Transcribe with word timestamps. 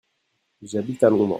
J'habite 0.63 1.03
à 1.03 1.11
Londres. 1.11 1.29